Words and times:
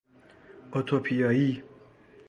اتوپیایی 0.71 1.63